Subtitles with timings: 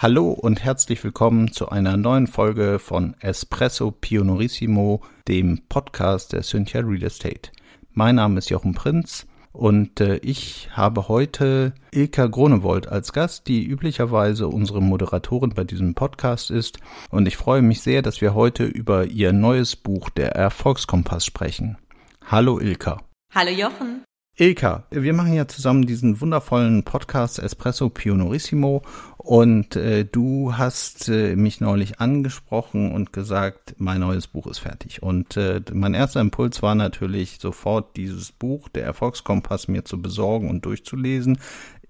[0.00, 6.82] Hallo und herzlich willkommen zu einer neuen Folge von Espresso Pionorissimo, dem Podcast der Cynthia
[6.82, 7.50] Real Estate.
[7.94, 13.66] Mein Name ist Jochen Prinz und äh, ich habe heute Ilka Gronewold als Gast, die
[13.66, 16.78] üblicherweise unsere Moderatorin bei diesem Podcast ist.
[17.10, 21.76] Und ich freue mich sehr, dass wir heute über ihr neues Buch, der Erfolgskompass, sprechen.
[22.24, 23.02] Hallo Ilka.
[23.34, 24.04] Hallo Jochen.
[24.40, 28.82] Ilka, wir machen ja zusammen diesen wundervollen Podcast Espresso Pionorissimo
[29.16, 35.02] und äh, du hast äh, mich neulich angesprochen und gesagt, mein neues Buch ist fertig.
[35.02, 40.48] Und äh, mein erster Impuls war natürlich sofort dieses Buch, der Erfolgskompass, mir zu besorgen
[40.48, 41.38] und durchzulesen.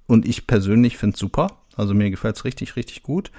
[0.07, 1.49] Und ich persönlich finde es super.
[1.79, 3.31] Also mir gefällt es richtig, richtig gut.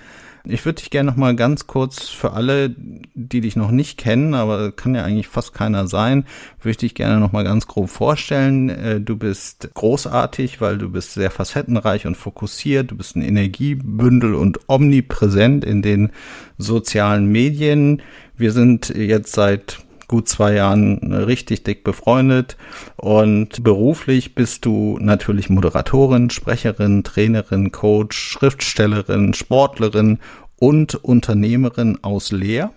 [0.45, 2.73] Ich würde dich gerne noch mal ganz kurz für alle,
[3.13, 6.25] die dich noch nicht kennen, aber kann ja eigentlich fast keiner sein,
[6.59, 8.69] würde ich dich gerne noch mal ganz grob vorstellen.
[8.69, 12.91] Äh, du bist großartig, weil du bist sehr facettenreich und fokussiert.
[12.91, 16.11] Du bist ein Energiebündel und omnipräsent in den
[16.57, 18.01] sozialen Medien.
[18.37, 19.79] Wir sind jetzt seit
[20.09, 22.57] gut zwei Jahren richtig dick befreundet
[22.97, 30.19] und beruflich bist du natürlich Moderatorin, Sprecherin, Trainerin, Coach, Schriftstellerin, Sportlerin
[30.57, 32.71] und Unternehmerin aus Leer.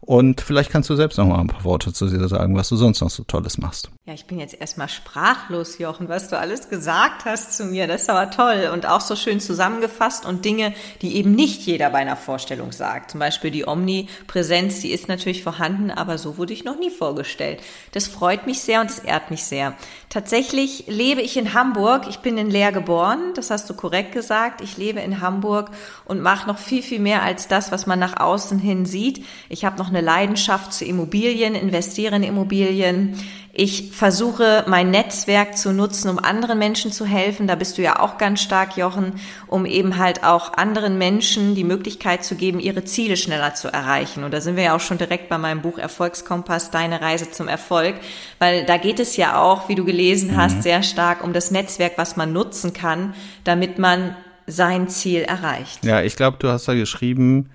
[0.00, 2.76] Und vielleicht kannst du selbst noch mal ein paar Worte zu dir sagen, was du
[2.76, 3.90] sonst noch so Tolles machst.
[4.08, 7.88] Ja, ich bin jetzt erstmal sprachlos, Jochen, was du alles gesagt hast zu mir.
[7.88, 11.98] Das aber toll und auch so schön zusammengefasst und Dinge, die eben nicht jeder bei
[11.98, 13.10] einer Vorstellung sagt.
[13.10, 17.60] Zum Beispiel die Omnipräsenz, die ist natürlich vorhanden, aber so wurde ich noch nie vorgestellt.
[17.90, 19.74] Das freut mich sehr und das ehrt mich sehr.
[20.08, 22.06] Tatsächlich lebe ich in Hamburg.
[22.08, 24.60] Ich bin in Leer geboren, das hast du korrekt gesagt.
[24.60, 25.72] Ich lebe in Hamburg
[26.04, 29.26] und mache noch viel, viel mehr als das, was man nach außen hin sieht.
[29.48, 33.18] Ich habe noch eine Leidenschaft zu Immobilien, investiere in Immobilien.
[33.58, 37.46] Ich versuche mein Netzwerk zu nutzen, um anderen Menschen zu helfen.
[37.46, 39.14] Da bist du ja auch ganz stark, Jochen,
[39.46, 44.24] um eben halt auch anderen Menschen die Möglichkeit zu geben, ihre Ziele schneller zu erreichen.
[44.24, 47.48] Und da sind wir ja auch schon direkt bei meinem Buch Erfolgskompass, deine Reise zum
[47.48, 47.94] Erfolg,
[48.38, 50.62] weil da geht es ja auch, wie du gelesen hast, mhm.
[50.62, 53.14] sehr stark um das Netzwerk, was man nutzen kann,
[53.44, 54.14] damit man
[54.46, 55.82] sein Ziel erreicht.
[55.82, 57.48] Ja, ich glaube, du hast da geschrieben,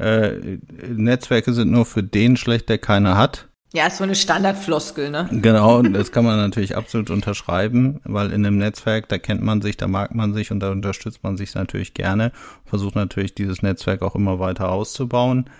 [0.00, 0.32] äh,
[0.88, 3.46] Netzwerke sind nur für den schlecht, der keine hat.
[3.74, 5.28] Ja, ist so eine Standardfloskel, ne?
[5.32, 9.76] Genau, das kann man natürlich absolut unterschreiben, weil in einem Netzwerk, da kennt man sich,
[9.76, 12.30] da mag man sich und da unterstützt man sich natürlich gerne,
[12.66, 15.50] versucht natürlich dieses Netzwerk auch immer weiter auszubauen.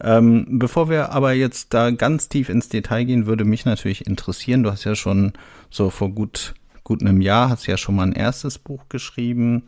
[0.00, 4.62] Ähm, bevor wir aber jetzt da ganz tief ins Detail gehen, würde mich natürlich interessieren,
[4.62, 5.32] du hast ja schon
[5.68, 9.64] so vor gut, gut einem Jahr, hast ja schon mal ein erstes Buch geschrieben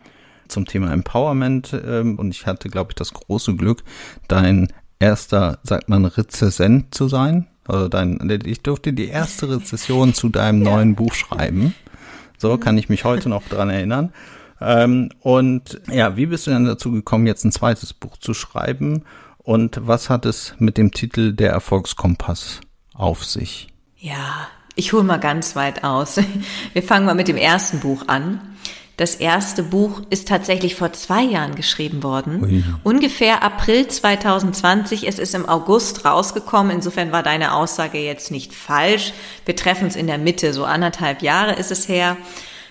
[0.46, 3.82] zum Thema Empowerment ähm, und ich hatte, glaube ich, das große Glück,
[4.28, 10.28] dein erster, sagt man, Rezessent zu sein also dein, ich durfte die erste Rezession zu
[10.28, 10.72] deinem ja.
[10.72, 11.74] neuen Buch schreiben.
[12.38, 14.12] So kann ich mich heute noch dran erinnern.
[14.60, 19.04] Ähm, und ja, wie bist du denn dazu gekommen, jetzt ein zweites Buch zu schreiben?
[19.38, 22.60] Und was hat es mit dem Titel Der Erfolgskompass
[22.94, 23.68] auf sich?
[23.96, 26.20] Ja, ich hole mal ganz weit aus.
[26.72, 28.40] Wir fangen mal mit dem ersten Buch an.
[28.98, 32.42] Das erste Buch ist tatsächlich vor zwei Jahren geschrieben worden.
[32.42, 32.64] Ui.
[32.82, 35.06] Ungefähr April 2020.
[35.06, 36.72] Es ist im August rausgekommen.
[36.72, 39.12] Insofern war deine Aussage jetzt nicht falsch.
[39.44, 40.52] Wir treffen uns in der Mitte.
[40.52, 42.16] So anderthalb Jahre ist es her,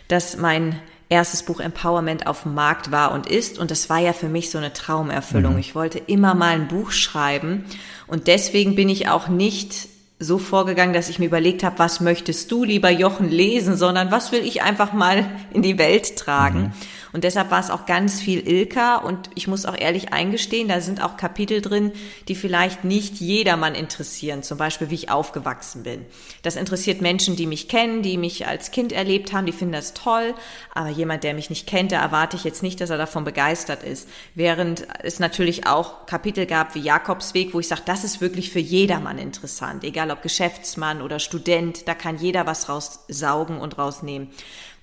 [0.09, 0.77] dass mein
[1.07, 3.57] erstes Buch Empowerment auf dem Markt war und ist.
[3.57, 5.53] Und das war ja für mich so eine Traumerfüllung.
[5.53, 5.59] Mhm.
[5.59, 7.63] Ich wollte immer mal ein Buch schreiben.
[8.05, 9.87] Und deswegen bin ich auch nicht
[10.19, 14.31] so vorgegangen, dass ich mir überlegt habe, was möchtest du, lieber Jochen, lesen, sondern was
[14.31, 16.59] will ich einfach mal in die Welt tragen.
[16.59, 16.71] Mhm.
[17.13, 20.81] Und deshalb war es auch ganz viel Ilka und ich muss auch ehrlich eingestehen, da
[20.81, 21.91] sind auch Kapitel drin,
[22.27, 24.43] die vielleicht nicht jedermann interessieren.
[24.43, 26.05] Zum Beispiel, wie ich aufgewachsen bin.
[26.43, 29.93] Das interessiert Menschen, die mich kennen, die mich als Kind erlebt haben, die finden das
[29.93, 30.33] toll.
[30.73, 33.83] Aber jemand, der mich nicht kennt, da erwarte ich jetzt nicht, dass er davon begeistert
[33.83, 34.07] ist.
[34.35, 38.59] Während es natürlich auch Kapitel gab wie Jakobsweg, wo ich sage, das ist wirklich für
[38.59, 39.83] jedermann interessant.
[39.83, 44.29] Egal ob Geschäftsmann oder Student, da kann jeder was raussaugen und rausnehmen.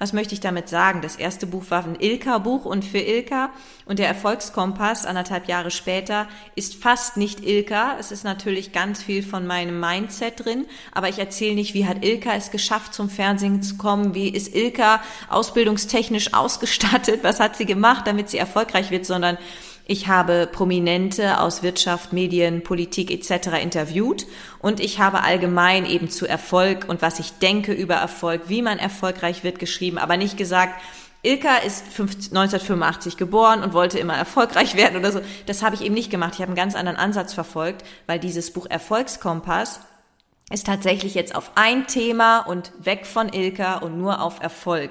[0.05, 1.01] Was möchte ich damit sagen?
[1.01, 3.49] Das erste Buch war ein Ilka-Buch und für Ilka
[3.87, 7.97] und der Erfolgskompass anderthalb Jahre später ist fast nicht Ilka.
[7.99, 12.05] Es ist natürlich ganz viel von meinem Mindset drin, aber ich erzähle nicht, wie hat
[12.05, 17.65] Ilka es geschafft, zum Fernsehen zu kommen, wie ist Ilka ausbildungstechnisch ausgestattet, was hat sie
[17.65, 19.39] gemacht, damit sie erfolgreich wird, sondern
[19.87, 23.63] ich habe Prominente aus Wirtschaft, Medien, Politik etc.
[23.63, 24.27] interviewt
[24.61, 28.79] und ich habe allgemein eben zu Erfolg und was ich denke über Erfolg, wie man
[28.79, 30.81] erfolgreich wird, geschrieben, aber nicht gesagt,
[31.23, 35.21] Ilka ist 1985 geboren und wollte immer erfolgreich werden oder so.
[35.47, 36.35] Das habe ich eben nicht gemacht.
[36.35, 39.81] Ich habe einen ganz anderen Ansatz verfolgt, weil dieses Buch Erfolgskompass
[40.51, 44.91] ist tatsächlich jetzt auf ein Thema und weg von Ilka und nur auf Erfolg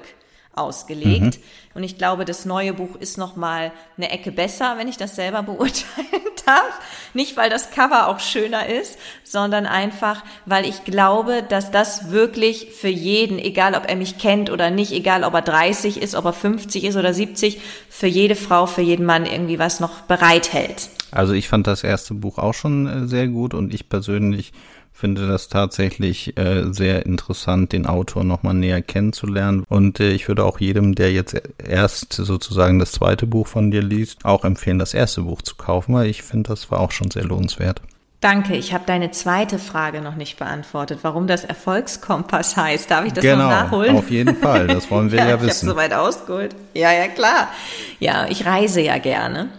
[0.56, 1.38] ausgelegt.
[1.38, 1.42] Mhm.
[1.74, 5.16] Und ich glaube, das neue Buch ist noch mal eine Ecke besser, wenn ich das
[5.16, 6.80] selber beurteilen darf.
[7.14, 12.68] Nicht, weil das Cover auch schöner ist, sondern einfach, weil ich glaube, dass das wirklich
[12.72, 16.24] für jeden, egal ob er mich kennt oder nicht, egal ob er 30 ist, ob
[16.24, 20.88] er 50 ist oder 70, für jede Frau, für jeden Mann irgendwie was noch bereithält.
[21.10, 24.52] Also ich fand das erste Buch auch schon äh, sehr gut und ich persönlich
[24.94, 29.64] finde das tatsächlich äh, sehr interessant, den Autor nochmal näher kennenzulernen.
[29.68, 33.82] Und äh, ich würde auch jedem, der jetzt erst sozusagen das zweite Buch von dir
[33.82, 37.10] liest, auch empfehlen, das erste Buch zu kaufen, weil ich finde, das war auch schon
[37.10, 37.82] sehr lohnenswert.
[38.20, 42.90] Danke, ich habe deine zweite Frage noch nicht beantwortet, warum das Erfolgskompass heißt.
[42.90, 43.96] Darf ich das genau, noch nachholen?
[43.96, 45.66] Auf jeden Fall, das wollen wir ja, ja wissen.
[45.66, 46.56] Ich habe soweit ausgeholt.
[46.72, 47.48] Ja, ja, klar.
[47.98, 49.50] Ja, ich reise ja gerne.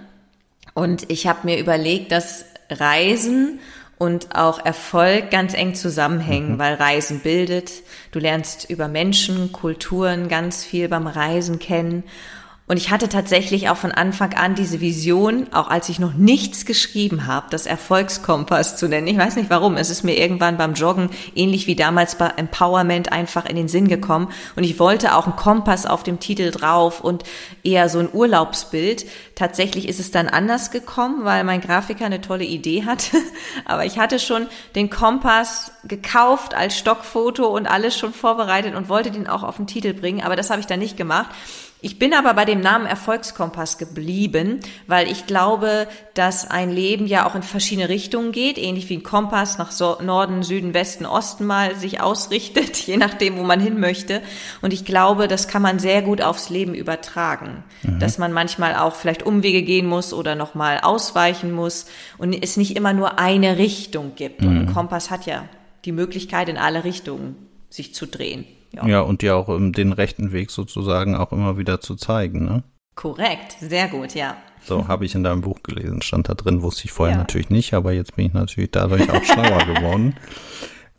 [0.74, 3.60] Und ich habe mir überlegt, dass Reisen
[3.98, 6.60] und auch Erfolg ganz eng zusammenhängen, mhm.
[6.60, 7.72] weil Reisen bildet.
[8.12, 12.04] Du lernst über Menschen, Kulturen ganz viel beim Reisen kennen
[12.68, 16.66] und ich hatte tatsächlich auch von Anfang an diese Vision, auch als ich noch nichts
[16.66, 19.06] geschrieben habe, das Erfolgskompass zu nennen.
[19.06, 19.78] Ich weiß nicht warum.
[19.78, 23.88] Es ist mir irgendwann beim Joggen, ähnlich wie damals bei Empowerment, einfach in den Sinn
[23.88, 24.30] gekommen.
[24.56, 27.24] Und ich wollte auch einen Kompass auf dem Titel drauf und
[27.64, 29.06] eher so ein Urlaubsbild.
[29.36, 33.18] Tatsächlich ist es dann anders gekommen, weil mein Grafiker eine tolle Idee hatte.
[33.66, 39.12] Aber ich hatte schon den Kompass gekauft als Stockfoto und alles schon vorbereitet und wollte
[39.12, 40.24] den auch auf den Titel bringen.
[40.24, 41.30] Aber das habe ich dann nicht gemacht.
[41.82, 47.28] Ich bin aber bei dem Namen Erfolgskompass geblieben, weil ich glaube, dass ein Leben ja
[47.28, 51.76] auch in verschiedene Richtungen geht, ähnlich wie ein Kompass nach Norden, Süden, Westen, Osten mal
[51.76, 54.22] sich ausrichtet, je nachdem, wo man hin möchte.
[54.62, 58.00] Und ich glaube, das kann man sehr gut aufs Leben übertragen, mhm.
[58.00, 61.86] dass man manchmal auch vielleicht Umwege gehen muss oder nochmal ausweichen muss
[62.18, 64.42] und es nicht immer nur eine Richtung gibt.
[64.42, 64.48] Mhm.
[64.48, 64.74] Und ein mhm.
[64.74, 65.48] Kompass hat ja
[65.84, 67.36] die Möglichkeit, in alle Richtungen
[67.70, 68.46] sich zu drehen.
[68.76, 68.88] Ja.
[68.88, 72.64] ja, und dir auch den rechten Weg sozusagen auch immer wieder zu zeigen, ne?
[72.96, 74.38] Korrekt, sehr gut, ja.
[74.64, 77.22] So, habe ich in deinem Buch gelesen, stand da drin, wusste ich vorher ja.
[77.22, 80.16] natürlich nicht, aber jetzt bin ich natürlich dadurch auch schlauer geworden.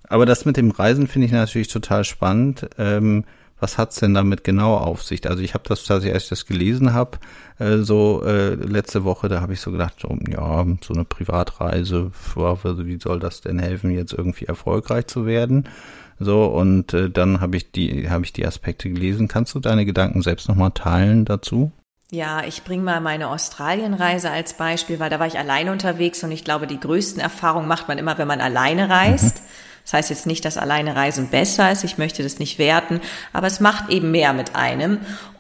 [0.09, 2.69] Aber das mit dem Reisen finde ich natürlich total spannend.
[2.79, 3.25] Ähm,
[3.59, 5.29] was hat's denn damit genau auf sich?
[5.29, 7.19] Also ich habe das tatsächlich, als ich das gelesen habe,
[7.59, 12.11] äh, so äh, letzte Woche, da habe ich so gedacht, so, ja, so eine Privatreise,
[12.35, 15.69] wie soll das denn helfen, jetzt irgendwie erfolgreich zu werden?
[16.19, 19.29] So, und äh, dann habe ich die, habe ich die Aspekte gelesen.
[19.29, 21.73] Kannst du deine Gedanken selbst nochmal teilen dazu?
[22.11, 26.31] Ja, ich bringe mal meine Australienreise als Beispiel, weil da war ich alleine unterwegs und
[26.31, 29.39] ich glaube, die größten Erfahrungen macht man immer, wenn man alleine reist.
[29.39, 29.47] Mhm.
[29.85, 33.01] Das heißt jetzt nicht, dass alleine Reisen besser ist, ich möchte das nicht werten,
[33.33, 34.99] aber es macht eben mehr mit einem.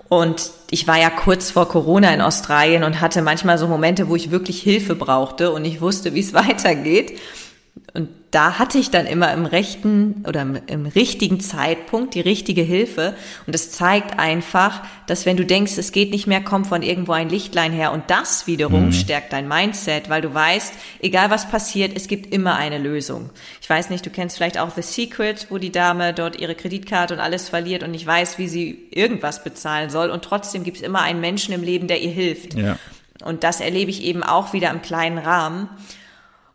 [0.08, 4.14] Und ich war ja kurz vor Corona in Australien und hatte manchmal so Momente, wo
[4.14, 7.18] ich wirklich Hilfe brauchte und ich wusste, wie es weitergeht.
[8.36, 13.14] Da hatte ich dann immer im rechten oder im, richtigen Zeitpunkt die richtige Hilfe.
[13.46, 17.12] Und das zeigt einfach, dass wenn du denkst, es geht nicht mehr, kommt von irgendwo
[17.12, 17.92] ein Lichtlein her.
[17.92, 18.92] Und das wiederum mhm.
[18.92, 23.30] stärkt dein Mindset, weil du weißt, egal was passiert, es gibt immer eine Lösung.
[23.62, 27.14] Ich weiß nicht, du kennst vielleicht auch The Secret, wo die Dame dort ihre Kreditkarte
[27.14, 30.10] und alles verliert und nicht weiß, wie sie irgendwas bezahlen soll.
[30.10, 32.52] Und trotzdem gibt es immer einen Menschen im Leben, der ihr hilft.
[32.52, 32.78] Ja.
[33.24, 35.70] Und das erlebe ich eben auch wieder im kleinen Rahmen.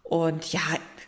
[0.04, 0.60] Und ja,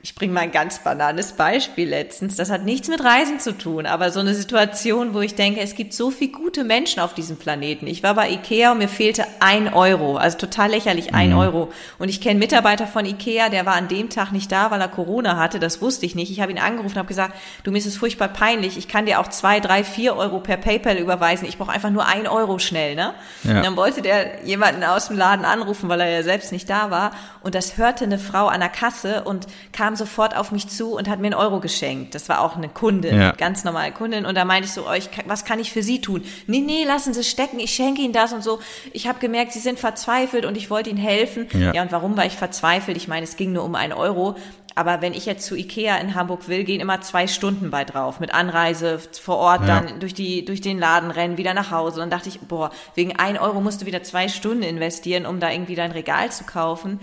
[0.05, 2.35] ich bringe mal ein ganz banales Beispiel letztens.
[2.35, 5.75] Das hat nichts mit Reisen zu tun, aber so eine Situation, wo ich denke, es
[5.75, 7.87] gibt so viele gute Menschen auf diesem Planeten.
[7.87, 11.37] Ich war bei Ikea und mir fehlte ein Euro, also total lächerlich ein mhm.
[11.37, 11.71] Euro.
[11.99, 14.89] Und ich kenne Mitarbeiter von Ikea, der war an dem Tag nicht da, weil er
[14.89, 15.57] Corona hatte.
[15.57, 16.29] Das wusste ich nicht.
[16.31, 18.77] Ich habe ihn angerufen und habe gesagt, du mir ist es furchtbar peinlich.
[18.77, 21.47] Ich kann dir auch zwei, drei, vier Euro per PayPal überweisen.
[21.47, 23.13] Ich brauche einfach nur ein Euro schnell, ne?
[23.43, 23.55] Ja.
[23.55, 26.91] Und dann wollte der jemanden aus dem Laden anrufen, weil er ja selbst nicht da
[26.91, 27.11] war.
[27.39, 30.95] Und das hörte eine Frau an der Kasse und kam kam sofort auf mich zu
[30.95, 32.15] und hat mir einen Euro geschenkt.
[32.15, 33.31] Das war auch eine Kundin, ja.
[33.31, 34.25] ganz normale Kundin.
[34.25, 36.23] Und da meinte ich so, euch, oh, was kann ich für Sie tun?
[36.47, 38.59] Nee, nee, lassen Sie stecken, ich schenke Ihnen das und so.
[38.91, 41.47] Ich habe gemerkt, Sie sind verzweifelt und ich wollte Ihnen helfen.
[41.53, 41.73] Ja.
[41.73, 42.97] ja, und warum war ich verzweifelt?
[42.97, 44.35] Ich meine, es ging nur um einen Euro.
[44.75, 48.19] Aber wenn ich jetzt zu Ikea in Hamburg will, gehen immer zwei Stunden bei drauf.
[48.19, 49.81] Mit Anreise vor Ort, ja.
[49.81, 51.97] dann durch, die, durch den Laden rennen, wieder nach Hause.
[51.97, 55.39] Und dann dachte ich, boah, wegen ein Euro musst du wieder zwei Stunden investieren, um
[55.39, 56.99] da irgendwie dein Regal zu kaufen.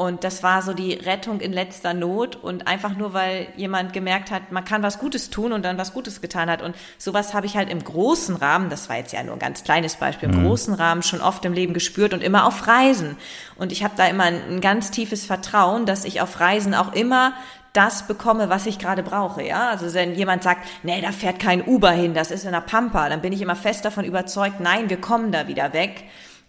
[0.00, 4.30] Und das war so die Rettung in letzter Not und einfach nur, weil jemand gemerkt
[4.30, 6.62] hat, man kann was Gutes tun und dann was Gutes getan hat.
[6.62, 9.62] Und sowas habe ich halt im großen Rahmen, das war jetzt ja nur ein ganz
[9.62, 10.46] kleines Beispiel, im mhm.
[10.46, 13.18] großen Rahmen schon oft im Leben gespürt und immer auf Reisen.
[13.56, 16.94] Und ich habe da immer ein, ein ganz tiefes Vertrauen, dass ich auf Reisen auch
[16.94, 17.34] immer
[17.74, 19.68] das bekomme, was ich gerade brauche, ja.
[19.68, 23.10] Also wenn jemand sagt, nee, da fährt kein Uber hin, das ist in der Pampa,
[23.10, 26.04] dann bin ich immer fest davon überzeugt, nein, wir kommen da wieder weg.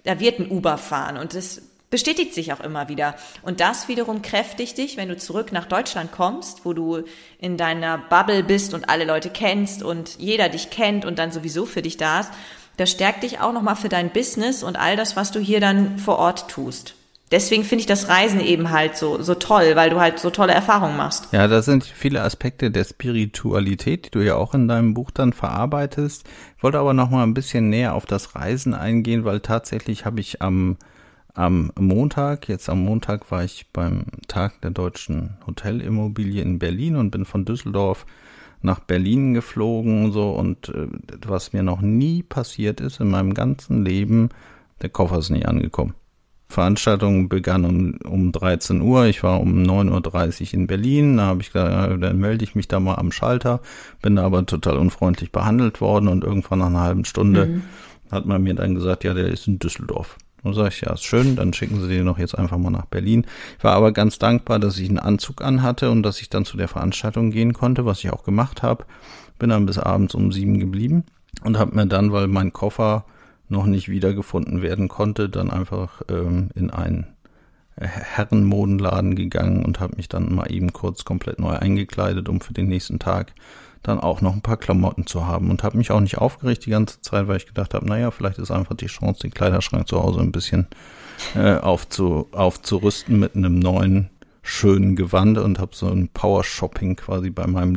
[0.05, 3.13] Da wird ein Uber fahren und das bestätigt sich auch immer wieder.
[3.43, 7.03] Und das wiederum kräftigt dich, wenn du zurück nach Deutschland kommst, wo du
[7.37, 11.67] in deiner Bubble bist und alle Leute kennst und jeder dich kennt und dann sowieso
[11.67, 12.31] für dich da ist,
[12.77, 15.99] Das stärkt dich auch nochmal für dein Business und all das, was du hier dann
[15.99, 16.95] vor Ort tust.
[17.29, 20.53] Deswegen finde ich das Reisen eben halt so, so toll, weil du halt so tolle
[20.53, 21.27] Erfahrungen machst.
[21.31, 25.31] Ja, das sind viele Aspekte der Spiritualität, die du ja auch in deinem Buch dann
[25.31, 26.25] verarbeitest.
[26.57, 30.19] Ich wollte aber noch mal ein bisschen näher auf das Reisen eingehen, weil tatsächlich habe
[30.19, 30.77] ich am
[31.33, 37.11] am Montag, jetzt am Montag war ich beim Tag der deutschen Hotelimmobilie in Berlin und
[37.11, 38.05] bin von Düsseldorf
[38.61, 40.87] nach Berlin geflogen so und äh,
[41.25, 44.29] was mir noch nie passiert ist in meinem ganzen Leben,
[44.81, 45.95] der Koffer ist nicht angekommen.
[46.51, 49.05] Veranstaltung begann um, um 13 Uhr.
[49.05, 51.17] Ich war um 9.30 Uhr in Berlin.
[51.17, 53.61] Da habe ich gesagt, dann melde ich mich da mal am Schalter.
[54.01, 57.61] Bin da aber total unfreundlich behandelt worden und irgendwann nach einer halben Stunde mhm.
[58.11, 60.17] hat man mir dann gesagt, ja, der ist in Düsseldorf.
[60.43, 62.85] Und sage ich, ja, ist schön, dann schicken Sie den doch jetzt einfach mal nach
[62.85, 63.25] Berlin.
[63.57, 66.57] Ich war aber ganz dankbar, dass ich einen Anzug anhatte und dass ich dann zu
[66.57, 68.85] der Veranstaltung gehen konnte, was ich auch gemacht habe.
[69.37, 71.05] Bin dann bis abends um sieben geblieben
[71.43, 73.05] und habe mir dann, weil mein Koffer
[73.49, 77.07] noch nicht wiedergefunden werden konnte, dann einfach ähm, in einen
[77.87, 82.67] Herrenmodenladen gegangen und habe mich dann mal eben kurz komplett neu eingekleidet, um für den
[82.67, 83.33] nächsten Tag
[83.83, 85.49] dann auch noch ein paar Klamotten zu haben.
[85.49, 88.37] Und habe mich auch nicht aufgeregt die ganze Zeit, weil ich gedacht habe, naja, vielleicht
[88.37, 90.67] ist einfach die Chance, den Kleiderschrank zu Hause ein bisschen
[91.35, 94.09] äh, aufzu, aufzurüsten mit einem neuen
[94.43, 97.75] schönen Gewand und habe so ein Power Shopping quasi bei meinem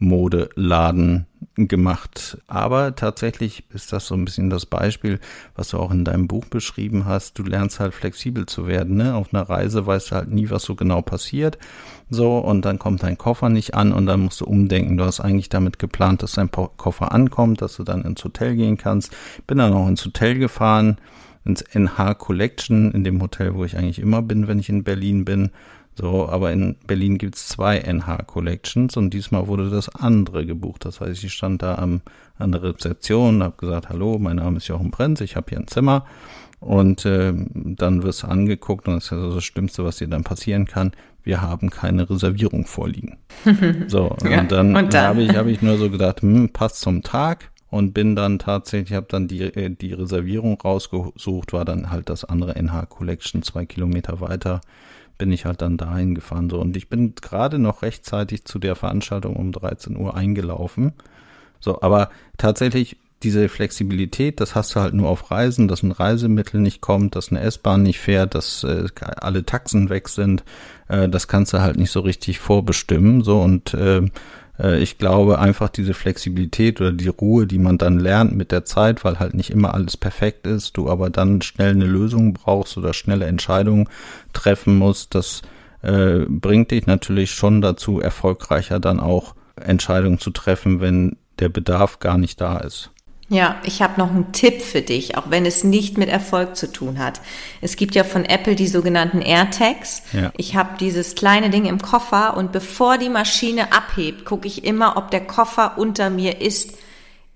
[0.00, 1.26] Lieblingsmodeladen
[1.56, 2.38] gemacht.
[2.46, 5.18] Aber tatsächlich ist das so ein bisschen das Beispiel,
[5.56, 7.38] was du auch in deinem Buch beschrieben hast.
[7.38, 8.96] Du lernst halt flexibel zu werden.
[8.96, 9.14] Ne?
[9.14, 11.58] Auf einer Reise weißt du halt nie, was so genau passiert.
[12.10, 14.96] So, und dann kommt dein Koffer nicht an und dann musst du umdenken.
[14.96, 18.78] Du hast eigentlich damit geplant, dass dein Koffer ankommt, dass du dann ins Hotel gehen
[18.78, 19.14] kannst.
[19.46, 20.98] Bin dann auch ins Hotel gefahren,
[21.44, 25.24] ins NH Collection, in dem Hotel, wo ich eigentlich immer bin, wenn ich in Berlin
[25.24, 25.50] bin.
[26.00, 30.84] So, aber in Berlin gibt's zwei NH Collections und diesmal wurde das andere gebucht.
[30.84, 32.02] Das heißt, ich stand da am,
[32.38, 35.66] an der Rezeption, habe gesagt, hallo, mein Name ist Jochen Brenz, ich habe hier ein
[35.66, 36.06] Zimmer.
[36.60, 40.22] Und äh, dann wirst du angeguckt und das ist ja das Schlimmste, was dir dann
[40.22, 40.92] passieren kann.
[41.24, 43.18] Wir haben keine Reservierung vorliegen.
[43.88, 44.94] so, ja, und dann, dann.
[44.94, 48.92] habe ich, hab ich nur so gedacht, hm, passt zum Tag und bin dann tatsächlich,
[48.92, 53.66] habe dann die, äh, die Reservierung rausgesucht, war dann halt das andere NH Collection zwei
[53.66, 54.60] Kilometer weiter
[55.18, 56.48] bin ich halt dann dahin gefahren.
[56.48, 60.92] So, und ich bin gerade noch rechtzeitig zu der Veranstaltung um 13 Uhr eingelaufen.
[61.60, 66.60] So, aber tatsächlich diese Flexibilität, das hast du halt nur auf Reisen, dass ein Reisemittel
[66.60, 70.44] nicht kommt, dass eine S-Bahn nicht fährt, dass äh, alle Taxen weg sind,
[70.86, 73.24] äh, das kannst du halt nicht so richtig vorbestimmen.
[73.24, 74.02] So und äh,
[74.58, 79.04] ich glaube einfach diese Flexibilität oder die Ruhe, die man dann lernt mit der Zeit,
[79.04, 82.92] weil halt nicht immer alles perfekt ist, du aber dann schnell eine Lösung brauchst oder
[82.92, 83.88] schnelle Entscheidungen
[84.32, 85.42] treffen musst, das
[85.82, 92.00] äh, bringt dich natürlich schon dazu, erfolgreicher dann auch Entscheidungen zu treffen, wenn der Bedarf
[92.00, 92.90] gar nicht da ist.
[93.30, 96.72] Ja, ich habe noch einen Tipp für dich, auch wenn es nicht mit Erfolg zu
[96.72, 97.20] tun hat.
[97.60, 100.02] Es gibt ja von Apple die sogenannten AirTags.
[100.14, 100.32] Ja.
[100.38, 104.96] Ich habe dieses kleine Ding im Koffer und bevor die Maschine abhebt, gucke ich immer,
[104.96, 106.72] ob der Koffer unter mir ist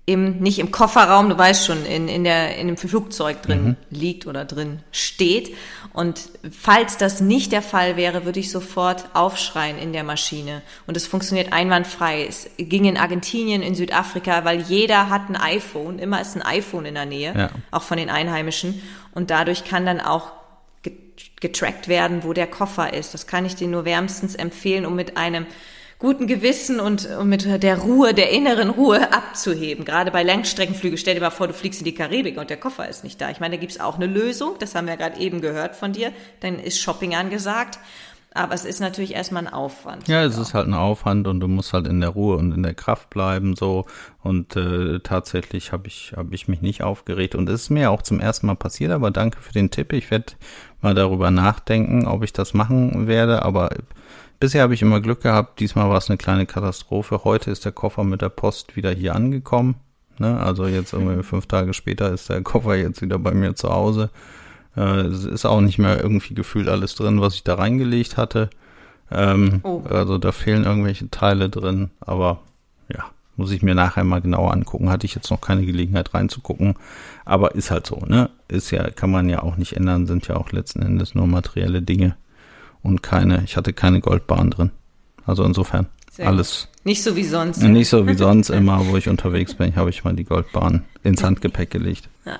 [0.05, 3.75] im, nicht im Kofferraum, du weißt schon, in, in, der, in dem Flugzeug drin mhm.
[3.89, 5.55] liegt oder drin steht.
[5.93, 10.61] Und falls das nicht der Fall wäre, würde ich sofort aufschreien in der Maschine.
[10.87, 12.25] Und es funktioniert einwandfrei.
[12.25, 16.85] Es ging in Argentinien, in Südafrika, weil jeder hat ein iPhone, immer ist ein iPhone
[16.85, 17.49] in der Nähe, ja.
[17.71, 18.81] auch von den Einheimischen.
[19.13, 20.31] Und dadurch kann dann auch
[21.39, 23.13] getrackt werden, wo der Koffer ist.
[23.13, 25.45] Das kann ich dir nur wärmstens empfehlen, um mit einem
[26.03, 29.85] guten Gewissen und, und mit der Ruhe, der inneren Ruhe abzuheben.
[29.85, 32.89] Gerade bei Langstreckenflügen, stell dir mal vor, du fliegst in die Karibik und der Koffer
[32.89, 33.29] ist nicht da.
[33.29, 36.11] Ich meine, da gibt's auch eine Lösung, das haben wir gerade eben gehört von dir,
[36.41, 37.79] dann ist Shopping angesagt.
[38.33, 40.07] Aber es ist natürlich erstmal ein Aufwand.
[40.09, 42.63] Ja, es ist halt ein Aufwand und du musst halt in der Ruhe und in
[42.63, 43.85] der Kraft bleiben so.
[44.23, 48.01] Und äh, tatsächlich habe ich habe ich mich nicht aufgeregt und es ist mir auch
[48.01, 48.91] zum ersten Mal passiert.
[48.91, 49.93] Aber danke für den Tipp.
[49.93, 50.33] Ich werde
[50.81, 53.43] mal darüber nachdenken, ob ich das machen werde.
[53.43, 53.69] Aber
[54.43, 57.21] Bisher habe ich immer Glück gehabt, diesmal war es eine kleine Katastrophe.
[57.23, 59.75] Heute ist der Koffer mit der Post wieder hier angekommen.
[60.17, 60.37] Ne?
[60.37, 64.09] Also jetzt irgendwie fünf Tage später ist der Koffer jetzt wieder bei mir zu Hause.
[64.75, 68.49] Äh, es ist auch nicht mehr irgendwie gefühlt alles drin, was ich da reingelegt hatte.
[69.09, 69.81] Ähm, oh.
[69.89, 72.41] Also da fehlen irgendwelche Teile drin, aber
[72.93, 73.05] ja,
[73.37, 74.89] muss ich mir nachher mal genauer angucken.
[74.89, 76.75] Hatte ich jetzt noch keine Gelegenheit reinzugucken,
[77.23, 78.29] aber ist halt so, ne?
[78.49, 81.81] Ist ja, kann man ja auch nicht ändern, sind ja auch letzten Endes nur materielle
[81.81, 82.17] Dinge
[82.83, 84.71] und keine, ich hatte keine Goldbahn drin.
[85.25, 86.67] Also insofern Sehr alles.
[86.67, 86.85] Gut.
[86.85, 87.63] Nicht so wie sonst.
[87.63, 91.23] Nicht so wie sonst immer, wo ich unterwegs bin, habe ich mal die Goldbahn ins
[91.23, 92.09] Handgepäck gelegt.
[92.25, 92.39] Ja.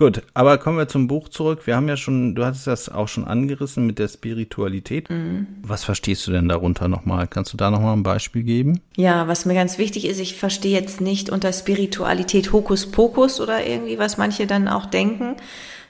[0.00, 1.66] Gut, aber kommen wir zum Buch zurück.
[1.66, 5.10] Wir haben ja schon, du hattest das auch schon angerissen mit der Spiritualität.
[5.10, 5.46] Mhm.
[5.60, 7.26] Was verstehst du denn darunter nochmal?
[7.26, 8.80] Kannst du da nochmal ein Beispiel geben?
[8.96, 13.98] Ja, was mir ganz wichtig ist, ich verstehe jetzt nicht unter Spiritualität Hokuspokus oder irgendwie,
[13.98, 15.36] was manche dann auch denken,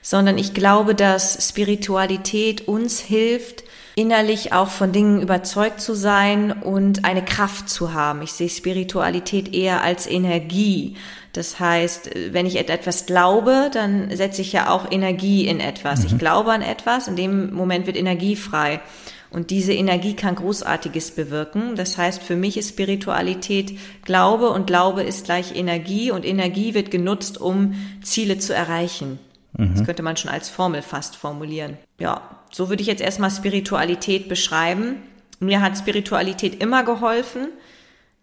[0.01, 3.63] sondern ich glaube, dass Spiritualität uns hilft,
[3.95, 8.21] innerlich auch von Dingen überzeugt zu sein und eine Kraft zu haben.
[8.21, 10.95] Ich sehe Spiritualität eher als Energie.
[11.33, 15.99] Das heißt, wenn ich etwas glaube, dann setze ich ja auch Energie in etwas.
[15.99, 16.05] Mhm.
[16.07, 18.81] Ich glaube an etwas, in dem Moment wird Energie frei.
[19.29, 21.77] Und diese Energie kann Großartiges bewirken.
[21.77, 26.91] Das heißt, für mich ist Spiritualität Glaube und Glaube ist gleich Energie und Energie wird
[26.91, 29.19] genutzt, um Ziele zu erreichen.
[29.61, 29.75] Mhm.
[29.75, 31.77] Das könnte man schon als Formel fast formulieren.
[31.99, 34.95] Ja, so würde ich jetzt erstmal Spiritualität beschreiben.
[35.39, 37.47] Mir hat Spiritualität immer geholfen.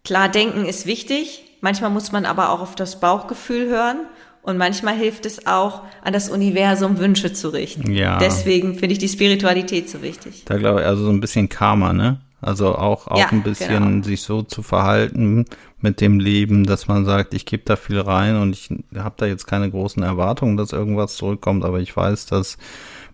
[0.03, 1.43] Klar, denken ist wichtig.
[1.61, 3.99] Manchmal muss man aber auch auf das Bauchgefühl hören.
[4.41, 7.91] Und manchmal hilft es auch, an das Universum Wünsche zu richten.
[7.91, 8.17] Ja.
[8.19, 10.43] Deswegen finde ich die Spiritualität so wichtig.
[10.45, 12.19] Da glaube ich, also so ein bisschen Karma, ne?
[12.41, 14.03] Also auch, auch ja, ein bisschen genau.
[14.03, 15.45] sich so zu verhalten
[15.81, 19.25] mit dem Leben, dass man sagt, ich gebe da viel rein und ich habe da
[19.25, 22.57] jetzt keine großen Erwartungen, dass irgendwas zurückkommt, aber ich weiß, dass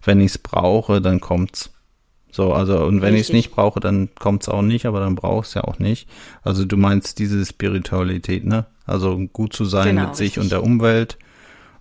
[0.04, 1.72] wenn ich es brauche, dann kommt's.
[2.32, 5.56] So, also und wenn ich es nicht brauche, dann kommt's auch nicht, aber dann brauchst
[5.56, 6.08] ja auch nicht.
[6.44, 8.66] Also du meinst diese Spiritualität, ne?
[8.86, 10.44] Also gut zu sein genau, mit sich richtig.
[10.44, 11.18] und der Umwelt,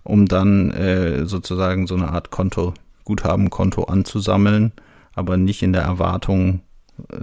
[0.03, 2.73] um dann äh, sozusagen so eine Art Konto,
[3.03, 4.71] Guthabenkonto anzusammeln,
[5.13, 6.61] aber nicht in der Erwartung,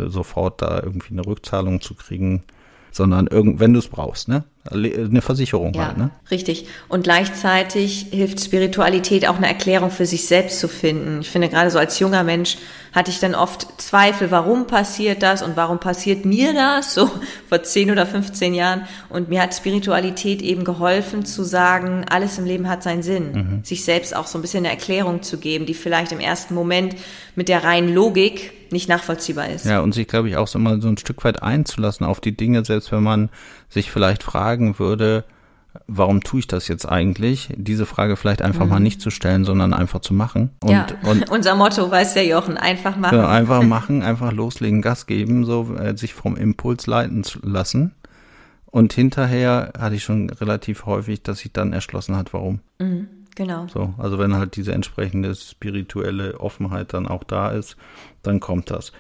[0.09, 2.43] sofort da irgendwie eine Rückzahlung zu kriegen,
[2.91, 4.45] sondern irgend, wenn du es brauchst, ne?
[4.71, 6.11] Eine Versicherung ja, halt, ne?
[6.31, 6.67] Richtig.
[6.89, 11.21] Und gleichzeitig hilft Spiritualität auch eine Erklärung für sich selbst zu finden.
[11.21, 12.59] Ich finde, gerade so als junger Mensch
[12.93, 17.11] hatte ich dann oft Zweifel, warum passiert das und warum passiert mir das, so
[17.49, 18.83] vor 10 oder 15 Jahren.
[19.09, 23.33] Und mir hat Spiritualität eben geholfen zu sagen, alles im Leben hat seinen Sinn.
[23.33, 23.65] Mhm.
[23.65, 26.95] Sich selbst auch so ein bisschen eine Erklärung zu geben, die vielleicht im ersten Moment
[27.35, 29.67] mit der reinen Logik nicht nachvollziehbar ist.
[29.67, 32.37] Ja, und sich, glaube ich, auch so mal so ein Stück weit einzulassen auf die
[32.37, 33.29] Dinge, selbst wenn man
[33.73, 35.25] sich vielleicht fragen würde,
[35.87, 37.49] warum tue ich das jetzt eigentlich?
[37.57, 38.71] Diese Frage vielleicht einfach mhm.
[38.71, 40.51] mal nicht zu stellen, sondern einfach zu machen.
[40.63, 43.19] Und, ja, und unser Motto weiß der Jochen, einfach machen.
[43.19, 47.95] Ja, einfach machen, einfach loslegen, Gas geben, so äh, sich vom Impuls leiten zu lassen.
[48.67, 52.61] Und hinterher hatte ich schon relativ häufig, dass sich dann erschlossen hat, warum.
[52.79, 53.67] Mhm, genau.
[53.69, 57.77] So, also wenn halt diese entsprechende spirituelle Offenheit dann auch da ist,
[58.23, 58.93] dann kommt das.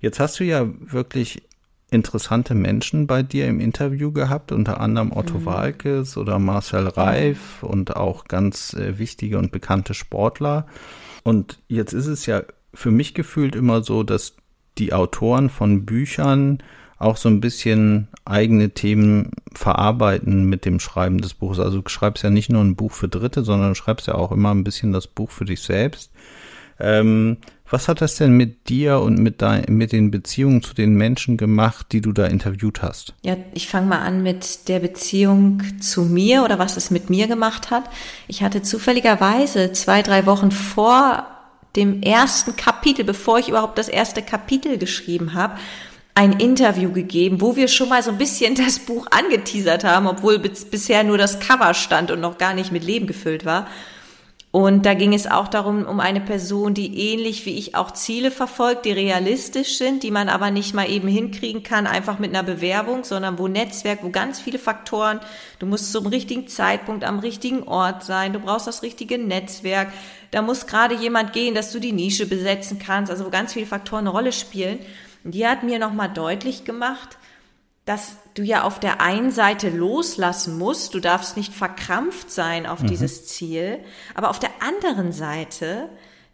[0.00, 1.42] Jetzt hast du ja wirklich
[1.90, 5.46] interessante Menschen bei dir im Interview gehabt, unter anderem Otto mhm.
[5.46, 10.66] Walkes oder Marcel Reif und auch ganz äh, wichtige und bekannte Sportler.
[11.24, 12.42] Und jetzt ist es ja
[12.74, 14.36] für mich gefühlt immer so, dass
[14.76, 16.62] die Autoren von Büchern
[16.98, 21.60] auch so ein bisschen eigene Themen verarbeiten mit dem Schreiben des Buches.
[21.60, 24.32] Also du schreibst ja nicht nur ein Buch für Dritte, sondern du schreibst ja auch
[24.32, 26.10] immer ein bisschen das Buch für dich selbst.
[26.80, 27.38] Ähm,
[27.70, 31.36] was hat das denn mit dir und mit, dein, mit den Beziehungen zu den Menschen
[31.36, 33.14] gemacht, die du da interviewt hast?
[33.22, 37.26] Ja, ich fange mal an mit der Beziehung zu mir oder was es mit mir
[37.26, 37.84] gemacht hat.
[38.26, 41.26] Ich hatte zufälligerweise zwei, drei Wochen vor
[41.76, 45.58] dem ersten Kapitel, bevor ich überhaupt das erste Kapitel geschrieben habe,
[46.14, 50.38] ein Interview gegeben, wo wir schon mal so ein bisschen das Buch angeteasert haben, obwohl
[50.38, 53.68] bisher nur das Cover stand und noch gar nicht mit Leben gefüllt war.
[54.58, 58.32] Und da ging es auch darum, um eine Person, die ähnlich wie ich auch Ziele
[58.32, 62.42] verfolgt, die realistisch sind, die man aber nicht mal eben hinkriegen kann, einfach mit einer
[62.42, 65.20] Bewerbung, sondern wo Netzwerk, wo ganz viele Faktoren,
[65.60, 69.92] du musst zum richtigen Zeitpunkt am richtigen Ort sein, du brauchst das richtige Netzwerk,
[70.32, 73.66] da muss gerade jemand gehen, dass du die Nische besetzen kannst, also wo ganz viele
[73.66, 74.80] Faktoren eine Rolle spielen.
[75.22, 77.17] Und die hat mir nochmal deutlich gemacht,
[77.88, 82.82] dass du ja auf der einen Seite loslassen musst, du darfst nicht verkrampft sein auf
[82.82, 82.88] mhm.
[82.88, 83.78] dieses Ziel,
[84.14, 85.88] aber auf der anderen Seite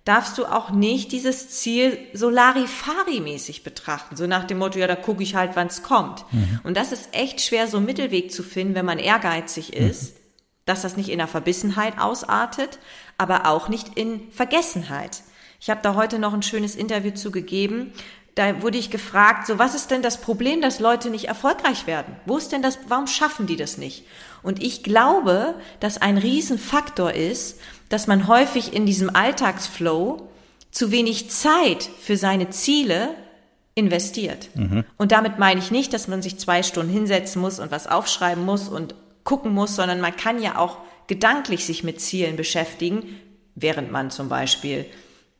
[0.04, 4.96] darfst du auch nicht dieses Ziel so Larifari-mäßig betrachten, so nach dem Motto, ja, da
[4.96, 6.24] gucke ich halt, wann es kommt.
[6.32, 6.60] Mhm.
[6.64, 9.86] Und das ist echt schwer, so einen Mittelweg zu finden, wenn man ehrgeizig mhm.
[9.88, 10.16] ist,
[10.64, 12.80] dass das nicht in der Verbissenheit ausartet,
[13.16, 15.22] aber auch nicht in Vergessenheit.
[15.60, 17.92] Ich habe da heute noch ein schönes Interview zugegeben
[18.34, 22.16] da wurde ich gefragt, so was ist denn das Problem, dass Leute nicht erfolgreich werden?
[22.26, 24.04] Wo ist denn das, warum schaffen die das nicht?
[24.42, 30.28] Und ich glaube, dass ein Riesenfaktor ist, dass man häufig in diesem Alltagsflow
[30.70, 33.10] zu wenig Zeit für seine Ziele
[33.76, 34.50] investiert.
[34.54, 34.84] Mhm.
[34.96, 38.44] Und damit meine ich nicht, dass man sich zwei Stunden hinsetzen muss und was aufschreiben
[38.44, 43.04] muss und gucken muss, sondern man kann ja auch gedanklich sich mit Zielen beschäftigen,
[43.54, 44.86] während man zum Beispiel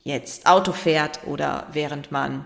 [0.03, 2.45] jetzt Auto fährt oder während man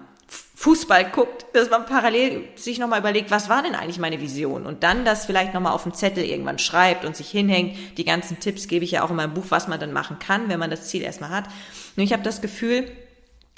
[0.60, 4.66] Fußball guckt, dass man parallel sich nochmal überlegt, was war denn eigentlich meine Vision?
[4.66, 7.76] Und dann das vielleicht nochmal auf dem Zettel irgendwann schreibt und sich hinhängt.
[7.96, 10.48] Die ganzen Tipps gebe ich ja auch in meinem Buch, was man dann machen kann,
[10.48, 11.44] wenn man das Ziel erstmal hat.
[11.94, 12.90] Nur ich habe das Gefühl,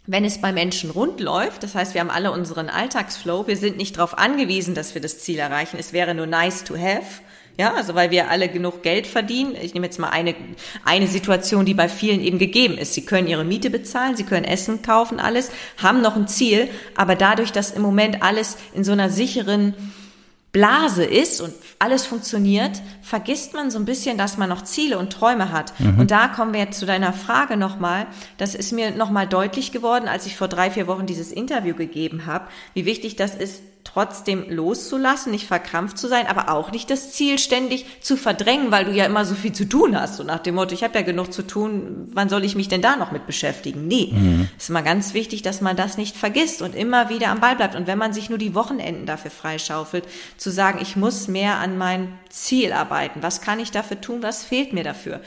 [0.06, 3.78] wenn es bei Menschen rund läuft, das heißt, wir haben alle unseren Alltagsflow, wir sind
[3.78, 5.78] nicht darauf angewiesen, dass wir das Ziel erreichen.
[5.80, 7.22] Es wäre nur nice to have.
[7.60, 9.54] Ja, also weil wir alle genug Geld verdienen.
[9.60, 10.34] Ich nehme jetzt mal eine,
[10.82, 12.94] eine Situation, die bei vielen eben gegeben ist.
[12.94, 17.16] Sie können ihre Miete bezahlen, sie können Essen kaufen, alles, haben noch ein Ziel, aber
[17.16, 19.74] dadurch, dass im Moment alles in so einer sicheren
[20.52, 25.12] Blase ist und alles funktioniert, vergisst man so ein bisschen, dass man noch Ziele und
[25.12, 25.78] Träume hat.
[25.78, 26.00] Mhm.
[26.00, 28.06] Und da kommen wir jetzt zu deiner Frage nochmal.
[28.38, 32.24] Das ist mir nochmal deutlich geworden, als ich vor drei, vier Wochen dieses Interview gegeben
[32.24, 37.12] habe, wie wichtig das ist, trotzdem loszulassen, nicht verkrampft zu sein, aber auch nicht das
[37.12, 40.16] Ziel ständig zu verdrängen, weil du ja immer so viel zu tun hast.
[40.16, 42.82] So nach dem Motto, ich habe ja genug zu tun, wann soll ich mich denn
[42.82, 43.88] da noch mit beschäftigen?
[43.88, 44.48] Nee, mhm.
[44.58, 47.74] ist immer ganz wichtig, dass man das nicht vergisst und immer wieder am Ball bleibt.
[47.74, 50.04] Und wenn man sich nur die Wochenenden dafür freischaufelt,
[50.36, 54.44] zu sagen, ich muss mehr an mein Ziel arbeiten, was kann ich dafür tun, was
[54.44, 55.20] fehlt mir dafür?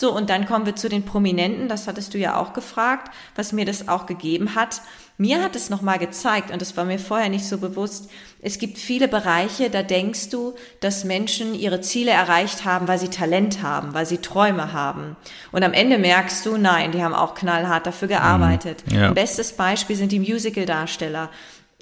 [0.00, 3.52] So, und dann kommen wir zu den Prominenten, das hattest du ja auch gefragt, was
[3.52, 4.80] mir das auch gegeben hat.
[5.20, 8.08] Mir hat es nochmal gezeigt, und das war mir vorher nicht so bewusst,
[8.40, 13.08] es gibt viele Bereiche, da denkst du, dass Menschen ihre Ziele erreicht haben, weil sie
[13.08, 15.16] Talent haben, weil sie Träume haben.
[15.52, 18.82] Und am Ende merkst du, nein, die haben auch knallhart dafür gearbeitet.
[18.86, 19.08] Mhm, ja.
[19.08, 21.28] Ein bestes Beispiel sind die Musical-Darsteller.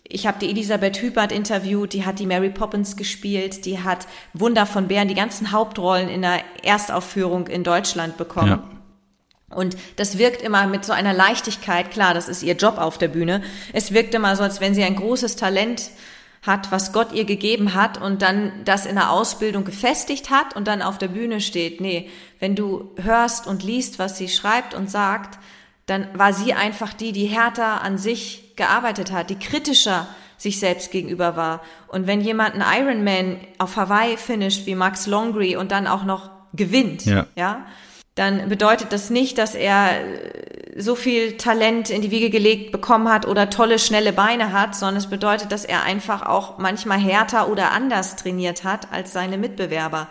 [0.02, 4.66] Ich habe die Elisabeth Hübert interviewt, die hat die Mary Poppins gespielt, die hat Wunder
[4.66, 8.48] von Bären, die ganzen Hauptrollen in der Erstaufführung in Deutschland bekommen.
[8.48, 8.77] Ja.
[9.50, 13.08] Und das wirkt immer mit so einer Leichtigkeit, klar, das ist ihr Job auf der
[13.08, 13.42] Bühne.
[13.72, 15.90] Es wirkt immer so, als wenn sie ein großes Talent
[16.42, 20.68] hat, was Gott ihr gegeben hat und dann das in der Ausbildung gefestigt hat und
[20.68, 21.80] dann auf der Bühne steht.
[21.80, 25.38] Nee, wenn du hörst und liest, was sie schreibt und sagt,
[25.86, 30.06] dann war sie einfach die, die härter an sich gearbeitet hat, die kritischer
[30.36, 31.62] sich selbst gegenüber war.
[31.88, 36.30] Und wenn jemand einen Ironman auf Hawaii finisht wie Max Longree und dann auch noch
[36.52, 37.66] gewinnt, ja, ja
[38.18, 39.90] dann bedeutet das nicht, dass er
[40.76, 44.96] so viel Talent in die Wiege gelegt bekommen hat oder tolle, schnelle Beine hat, sondern
[44.96, 50.08] es bedeutet, dass er einfach auch manchmal härter oder anders trainiert hat als seine Mitbewerber.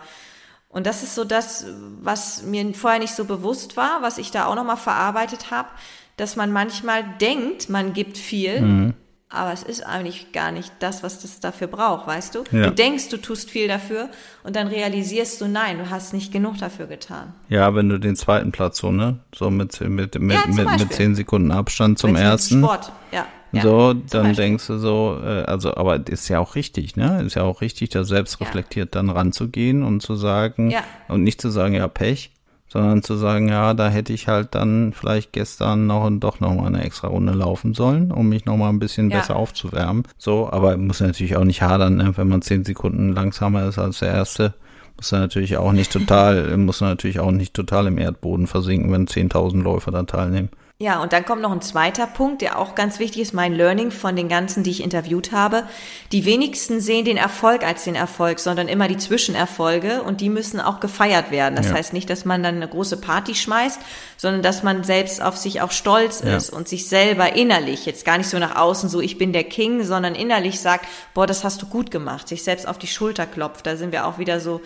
[0.68, 1.66] Und das ist so das,
[2.00, 5.68] was mir vorher nicht so bewusst war, was ich da auch nochmal verarbeitet habe,
[6.16, 8.94] dass man manchmal denkt, man gibt viel, mhm
[9.30, 12.44] aber es ist eigentlich gar nicht das, was das dafür braucht, weißt du?
[12.50, 12.64] Ja.
[12.64, 14.08] Du denkst, du tust viel dafür
[14.42, 17.34] und dann realisierst du, nein, du hast nicht genug dafür getan.
[17.48, 19.18] Ja, wenn du den zweiten Platz so, ne?
[19.34, 22.62] So mit, mit, mit, ja, mit, mit zehn Sekunden Abstand zum Wenn's ersten.
[22.62, 23.26] Sport, ja.
[23.50, 27.22] Ja, so, dann denkst du so, äh, also, aber ist ja auch richtig, ne?
[27.22, 29.00] Ist ja auch richtig, da selbst reflektiert ja.
[29.00, 30.82] dann ranzugehen und zu sagen, ja.
[31.08, 32.30] und nicht zu sagen, ja, Pech,
[32.68, 36.54] sondern zu sagen, ja, da hätte ich halt dann vielleicht gestern noch und doch noch
[36.54, 39.18] mal eine extra Runde laufen sollen, um mich noch mal ein bisschen ja.
[39.18, 40.04] besser aufzuwärmen.
[40.18, 42.12] So, aber muss natürlich auch nicht hadern, ne?
[42.16, 44.54] wenn man zehn Sekunden langsamer ist als der erste.
[44.96, 48.92] Muss er natürlich auch nicht total, muss er natürlich auch nicht total im Erdboden versinken,
[48.92, 50.50] wenn 10.000 Läufer da teilnehmen.
[50.80, 53.90] Ja, und dann kommt noch ein zweiter Punkt, der auch ganz wichtig ist, mein Learning
[53.90, 55.64] von den ganzen, die ich interviewt habe.
[56.12, 60.60] Die wenigsten sehen den Erfolg als den Erfolg, sondern immer die Zwischenerfolge und die müssen
[60.60, 61.56] auch gefeiert werden.
[61.56, 61.74] Das ja.
[61.74, 63.80] heißt nicht, dass man dann eine große Party schmeißt,
[64.16, 66.36] sondern dass man selbst auf sich auch stolz ja.
[66.36, 69.44] ist und sich selber innerlich, jetzt gar nicht so nach außen so, ich bin der
[69.44, 73.26] King, sondern innerlich sagt, boah, das hast du gut gemacht, sich selbst auf die Schulter
[73.26, 73.66] klopft.
[73.66, 74.60] Da sind wir auch wieder so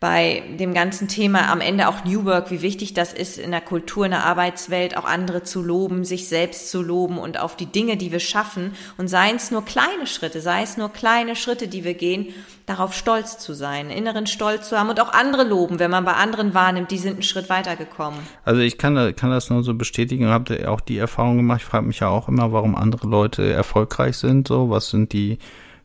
[0.00, 3.60] bei dem ganzen Thema am Ende auch New Work, wie wichtig das ist, in der
[3.60, 7.66] Kultur, in der Arbeitswelt auch andere zu loben, sich selbst zu loben und auf die
[7.66, 8.74] Dinge, die wir schaffen.
[8.96, 12.28] Und seien es nur kleine Schritte, sei es nur kleine Schritte, die wir gehen,
[12.64, 16.12] darauf stolz zu sein, inneren Stolz zu haben und auch andere loben, wenn man bei
[16.12, 18.20] anderen wahrnimmt, die sind einen Schritt weitergekommen.
[18.44, 21.86] Also ich kann, kann das nur so bestätigen, habe auch die Erfahrung gemacht, ich frage
[21.86, 25.38] mich ja auch immer, warum andere Leute erfolgreich sind, so, was sind die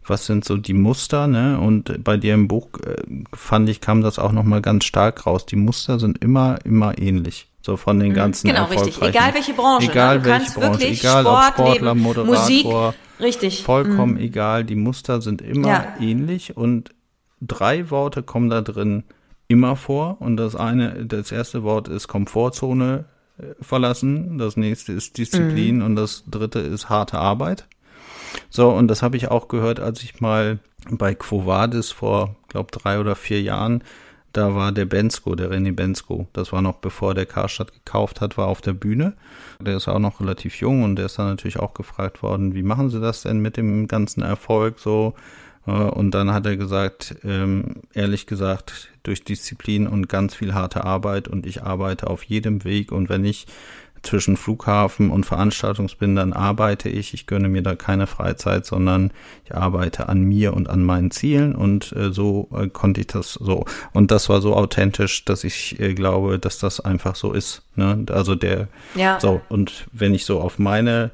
[0.05, 1.59] was sind so die Muster, ne?
[1.59, 2.95] Und bei dir im Buch äh,
[3.33, 5.45] fand ich, kam das auch nochmal ganz stark raus.
[5.45, 7.47] Die Muster sind immer, immer ähnlich.
[7.61, 8.15] So von den mhm.
[8.15, 9.01] ganzen Genau, richtig.
[9.01, 9.89] Egal welche Branche.
[9.89, 10.25] Egal ne?
[10.25, 10.79] welche Branche.
[10.79, 12.35] Wirklich egal Sport, ob Sportler, Leben, Moderator.
[12.35, 12.67] Musik.
[13.21, 13.63] Richtig.
[13.63, 14.19] Vollkommen mhm.
[14.19, 14.65] egal.
[14.65, 15.95] Die Muster sind immer ja.
[15.99, 16.89] ähnlich und
[17.39, 19.03] drei Worte kommen da drin
[19.47, 20.17] immer vor.
[20.19, 23.05] Und das eine, das erste Wort ist Komfortzone
[23.37, 24.37] äh, verlassen.
[24.37, 25.83] Das nächste ist Disziplin mhm.
[25.85, 27.67] und das dritte ist harte Arbeit.
[28.49, 32.71] So, und das habe ich auch gehört, als ich mal bei Quo Vadis vor, glaube
[32.71, 33.83] drei oder vier Jahren,
[34.33, 36.27] da war der Bensko, der René Bensko.
[36.33, 39.13] Das war noch bevor der Karstadt gekauft hat, war auf der Bühne.
[39.59, 42.63] Der ist auch noch relativ jung und der ist dann natürlich auch gefragt worden, wie
[42.63, 45.13] machen Sie das denn mit dem ganzen Erfolg so?
[45.67, 50.83] Äh, und dann hat er gesagt, ähm, ehrlich gesagt, durch Disziplin und ganz viel harte
[50.83, 53.45] Arbeit und ich arbeite auf jedem Weg und wenn ich
[54.03, 57.13] zwischen Flughafen und Veranstaltungsbin, dann arbeite ich.
[57.13, 59.11] Ich gönne mir da keine Freizeit, sondern
[59.45, 63.33] ich arbeite an mir und an meinen Zielen und äh, so äh, konnte ich das
[63.33, 63.65] so.
[63.93, 67.63] Und das war so authentisch, dass ich äh, glaube, dass das einfach so ist.
[67.75, 68.05] Ne?
[68.11, 69.19] Also der, ja.
[69.19, 71.11] so, und wenn ich so auf meine,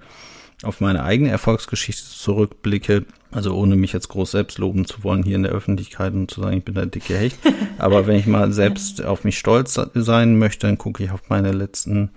[0.63, 5.35] auf meine eigene Erfolgsgeschichte zurückblicke, also ohne mich jetzt groß selbst loben zu wollen hier
[5.35, 7.37] in der Öffentlichkeit und zu sagen, ich bin der dicke Hecht.
[7.77, 11.51] Aber wenn ich mal selbst auf mich stolz sein möchte, dann gucke ich auf meine
[11.51, 12.09] letzten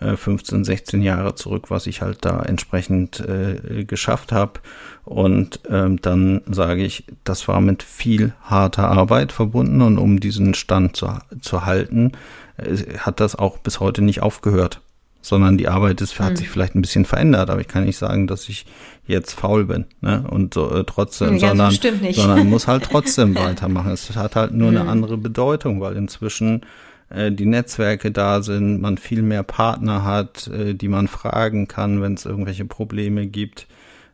[0.00, 4.60] 15, äh, 16 Jahre zurück, was ich halt da entsprechend äh, geschafft habe.
[5.04, 10.54] Und ähm, dann sage ich, das war mit viel harter Arbeit verbunden und um diesen
[10.54, 11.08] Stand zu,
[11.40, 12.12] zu halten,
[12.56, 14.80] äh, hat das auch bis heute nicht aufgehört
[15.22, 16.36] sondern die Arbeit ist, hat mhm.
[16.36, 18.66] sich vielleicht ein bisschen verändert, aber ich kann nicht sagen, dass ich
[19.06, 20.24] jetzt faul bin, ne?
[20.28, 21.72] Und so äh, trotzdem, ja, sondern,
[22.12, 23.92] sondern muss halt trotzdem weitermachen.
[23.92, 24.78] Es hat halt nur mhm.
[24.78, 26.62] eine andere Bedeutung, weil inzwischen
[27.10, 32.00] äh, die Netzwerke da sind, man viel mehr Partner hat, äh, die man fragen kann,
[32.02, 33.66] wenn es irgendwelche Probleme gibt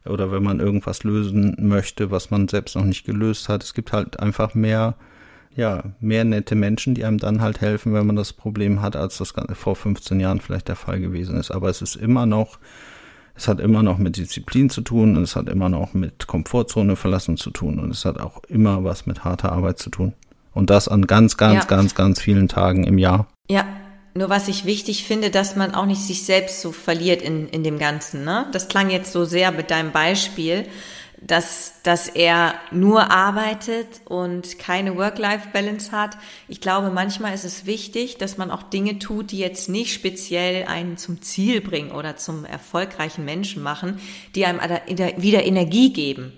[0.04, 3.62] oder wenn man irgendwas lösen möchte, was man selbst noch nicht gelöst hat.
[3.62, 4.96] Es gibt halt einfach mehr
[5.56, 9.16] ja, mehr nette Menschen, die einem dann halt helfen, wenn man das Problem hat, als
[9.16, 11.50] das vor 15 Jahren vielleicht der Fall gewesen ist.
[11.50, 12.58] Aber es ist immer noch,
[13.34, 16.94] es hat immer noch mit Disziplin zu tun und es hat immer noch mit Komfortzone
[16.94, 20.12] verlassen zu tun und es hat auch immer was mit harter Arbeit zu tun.
[20.56, 21.64] Und das an ganz, ganz, ja.
[21.64, 23.28] ganz, ganz vielen Tagen im Jahr.
[23.48, 23.66] Ja,
[24.14, 27.62] nur was ich wichtig finde, dass man auch nicht sich selbst so verliert in, in
[27.62, 28.24] dem Ganzen.
[28.24, 28.46] Ne?
[28.52, 30.66] Das klang jetzt so sehr mit deinem Beispiel
[31.20, 36.16] dass, dass er nur arbeitet und keine Work-Life-Balance hat.
[36.46, 40.66] Ich glaube, manchmal ist es wichtig, dass man auch Dinge tut, die jetzt nicht speziell
[40.66, 43.98] einen zum Ziel bringen oder zum erfolgreichen Menschen machen,
[44.34, 44.60] die einem
[45.16, 46.32] wieder Energie geben.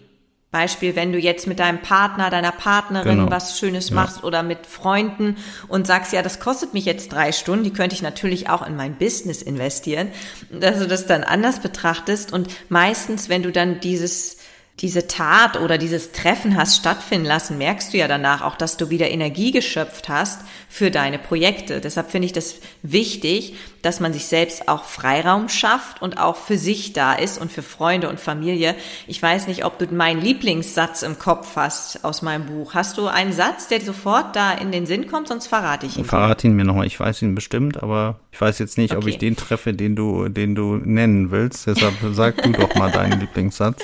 [0.51, 3.31] Beispiel, wenn du jetzt mit deinem Partner, deiner Partnerin genau.
[3.31, 3.97] was Schönes ja.
[3.97, 5.37] machst oder mit Freunden
[5.69, 8.75] und sagst, ja, das kostet mich jetzt drei Stunden, die könnte ich natürlich auch in
[8.75, 10.09] mein Business investieren,
[10.51, 14.38] dass du das dann anders betrachtest und meistens, wenn du dann dieses
[14.81, 18.91] diese Tat oder dieses Treffen hast stattfinden lassen, merkst du ja danach auch, dass du
[18.91, 21.81] wieder Energie geschöpft hast für deine Projekte.
[21.81, 26.59] Deshalb finde ich das wichtig, dass man sich selbst auch Freiraum schafft und auch für
[26.59, 28.77] sich da ist und für Freunde und Familie.
[29.07, 32.75] Ich weiß nicht, ob du meinen Lieblingssatz im Kopf hast aus meinem Buch.
[32.75, 36.05] Hast du einen Satz, der sofort da in den Sinn kommt, sonst verrate ich ihn.
[36.05, 36.87] Verrate ihn mir nochmal.
[36.87, 39.03] Ich weiß ihn bestimmt, aber ich weiß jetzt nicht, okay.
[39.03, 41.67] ob ich den treffe, den du, den du nennen willst.
[41.67, 43.83] Deshalb sag du doch mal deinen Lieblingssatz.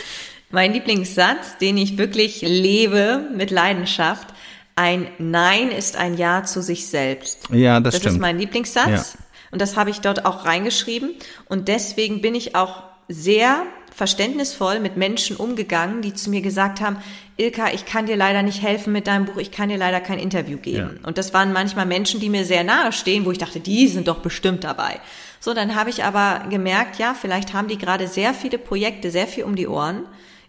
[0.50, 4.28] Mein Lieblingssatz, den ich wirklich lebe mit Leidenschaft,
[4.76, 7.48] ein Nein ist ein Ja zu sich selbst.
[7.50, 8.06] Ja, das, das stimmt.
[8.06, 9.14] Das ist mein Lieblingssatz.
[9.14, 9.20] Ja.
[9.50, 11.10] Und das habe ich dort auch reingeschrieben.
[11.48, 16.96] Und deswegen bin ich auch sehr verständnisvoll mit Menschen umgegangen, die zu mir gesagt haben,
[17.36, 20.18] Ilka, ich kann dir leider nicht helfen mit deinem Buch, ich kann dir leider kein
[20.18, 20.98] Interview geben.
[21.00, 21.06] Ja.
[21.06, 24.08] Und das waren manchmal Menschen, die mir sehr nahe stehen, wo ich dachte, die sind
[24.08, 24.98] doch bestimmt dabei.
[25.38, 29.28] So, dann habe ich aber gemerkt, ja, vielleicht haben die gerade sehr viele Projekte, sehr
[29.28, 30.04] viel um die Ohren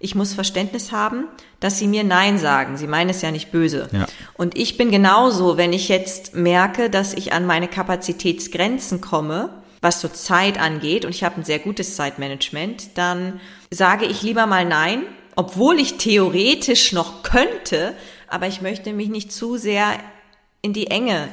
[0.06, 1.26] ich muss Verständnis haben,
[1.60, 2.78] dass sie mir Nein sagen.
[2.78, 3.90] Sie meinen es ja nicht böse.
[3.92, 4.06] Ja.
[4.36, 9.50] Und ich bin genauso, wenn ich jetzt merke, dass ich an meine Kapazitätsgrenzen komme,
[9.82, 13.42] was so Zeit angeht, und ich habe ein sehr gutes Zeitmanagement, dann
[13.72, 15.02] sage ich lieber mal Nein,
[15.36, 17.94] obwohl ich theoretisch noch könnte,
[18.28, 19.88] aber ich möchte mich nicht zu sehr
[20.62, 21.30] in die Enge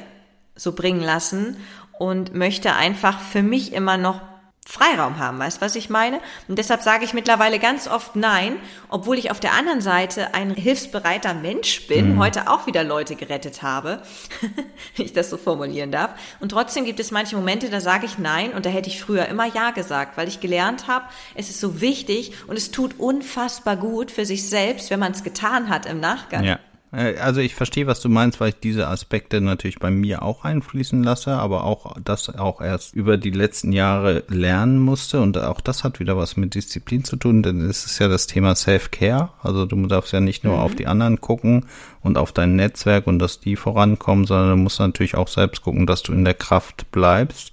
[0.55, 1.57] so bringen lassen
[1.99, 4.19] und möchte einfach für mich immer noch
[4.65, 6.19] Freiraum haben, weißt was ich meine?
[6.47, 8.55] Und deshalb sage ich mittlerweile ganz oft nein,
[8.89, 12.19] obwohl ich auf der anderen Seite ein hilfsbereiter Mensch bin, mhm.
[12.19, 14.01] heute auch wieder Leute gerettet habe,
[14.95, 16.11] wenn ich das so formulieren darf.
[16.39, 19.25] Und trotzdem gibt es manche Momente, da sage ich nein und da hätte ich früher
[19.27, 23.75] immer ja gesagt, weil ich gelernt habe, es ist so wichtig und es tut unfassbar
[23.75, 26.43] gut für sich selbst, wenn man es getan hat im Nachgang.
[26.45, 26.59] Ja.
[26.93, 30.45] Äh, also ich verstehe, was du meinst, weil ich diese Aspekte natürlich bei mir auch
[30.45, 35.59] einfließen lasse, aber auch das auch erst über die letzten Jahre lernen musste und auch
[35.59, 39.31] das hat wieder was mit Disziplin zu tun, denn es ist ja das Thema Self-Care.
[39.41, 40.61] Also du darfst ja nicht nur mhm.
[40.61, 41.65] auf die anderen gucken
[42.01, 45.87] und auf dein Netzwerk und dass die vorankommen, sondern du musst natürlich auch selbst gucken,
[45.87, 47.51] dass du in der Kraft bleibst.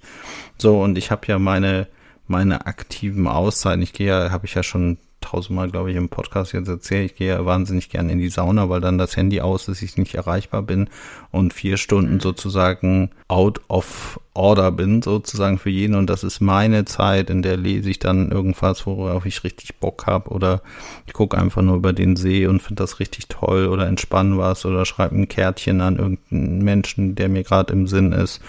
[0.57, 1.87] So und ich habe ja meine
[2.27, 3.81] meine aktiven Auszeiten.
[3.81, 7.15] Ich gehe ja, habe ich ja schon tausendmal, glaube ich, im Podcast jetzt erzählt, ich
[7.15, 10.15] gehe ja wahnsinnig gern in die Sauna, weil dann das Handy aus ist, ich nicht
[10.15, 10.89] erreichbar bin
[11.31, 12.19] und vier Stunden mhm.
[12.19, 15.95] sozusagen out of order bin, sozusagen für jeden.
[15.95, 20.07] Und das ist meine Zeit, in der lese ich dann irgendwas, worauf ich richtig Bock
[20.07, 20.61] habe oder
[21.05, 24.65] ich gucke einfach nur über den See und finde das richtig toll oder entspann was
[24.65, 28.41] oder schreibe ein Kärtchen an irgendeinen Menschen, der mir gerade im Sinn ist.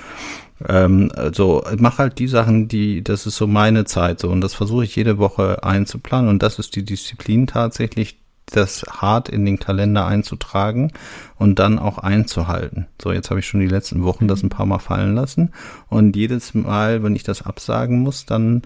[0.68, 4.54] Ähm, also mach halt die Sachen, die, das ist so meine Zeit so und das
[4.54, 9.58] versuche ich jede Woche einzuplanen und das ist die Disziplin tatsächlich, das hart in den
[9.58, 10.92] Kalender einzutragen
[11.38, 12.86] und dann auch einzuhalten.
[13.00, 15.52] So, jetzt habe ich schon die letzten Wochen das ein paar Mal fallen lassen
[15.88, 18.62] und jedes Mal, wenn ich das absagen muss, dann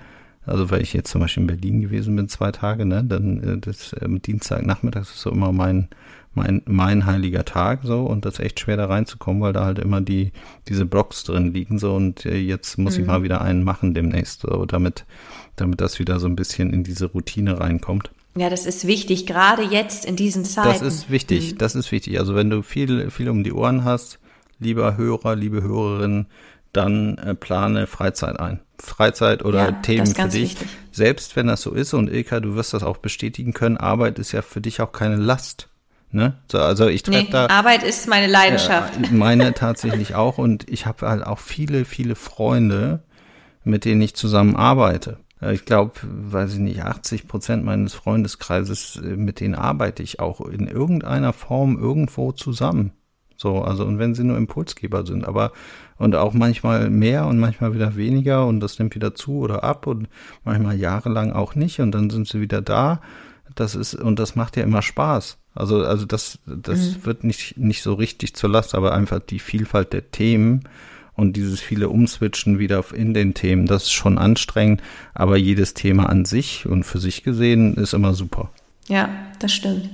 [0.47, 3.59] also weil ich jetzt zum Beispiel in Berlin gewesen bin, zwei Tage, ne, dann äh,
[3.59, 5.89] das äh, Dienstagnachmittag ist so immer mein
[6.37, 9.79] mein, mein heiliger Tag so und das ist echt schwer da reinzukommen, weil da halt
[9.79, 10.33] immer die,
[10.69, 13.01] diese Blocks drin liegen so und äh, jetzt muss mhm.
[13.01, 15.05] ich mal wieder einen machen demnächst, so damit,
[15.57, 18.11] damit das wieder so ein bisschen in diese Routine reinkommt.
[18.37, 20.69] Ja, das ist wichtig, gerade jetzt in diesen Zeiten.
[20.69, 21.59] Das ist wichtig, mhm.
[21.59, 22.19] das ist wichtig.
[22.21, 24.19] Also wenn du viel, viel um die Ohren hast,
[24.59, 26.27] lieber Hörer, liebe Hörerin,
[26.73, 28.61] dann äh, plane Freizeit ein.
[28.79, 30.53] Freizeit oder ja, Themen für dich.
[30.53, 30.69] Wichtig.
[30.93, 34.33] Selbst wenn das so ist und Ilka, du wirst das auch bestätigen können, Arbeit ist
[34.33, 35.71] ja für dich auch keine Last.
[36.17, 36.33] Ne?
[36.51, 37.49] So, also ich treffe nee, da.
[37.49, 38.97] Arbeit ist meine Leidenschaft.
[38.97, 43.01] Äh, meine tatsächlich auch und ich habe halt auch viele, viele Freunde,
[43.65, 45.19] mit denen ich zusammen arbeite.
[45.53, 50.41] Ich glaube, weiß ich nicht, 80 Prozent meines Freundeskreises, äh, mit denen arbeite ich auch
[50.41, 52.93] in irgendeiner Form irgendwo zusammen.
[53.37, 55.53] So, also und wenn sie nur Impulsgeber sind, aber
[55.99, 59.87] und auch manchmal mehr und manchmal wieder weniger und das nimmt wieder zu oder ab
[59.87, 60.09] und
[60.45, 63.03] manchmal jahrelang auch nicht und dann sind sie wieder da.
[63.55, 65.39] Das ist und das macht ja immer Spaß.
[65.55, 67.07] Also, also das, das mhm.
[67.07, 70.69] wird nicht, nicht so richtig zur Last, aber einfach die Vielfalt der Themen
[71.15, 74.83] und dieses viele Umswitchen wieder in den Themen, das ist schon anstrengend,
[75.15, 78.51] aber jedes Thema an sich und für sich gesehen ist immer super.
[78.87, 79.89] Ja, das stimmt.